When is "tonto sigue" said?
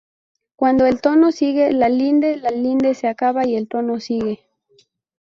0.99-1.71, 3.67-4.39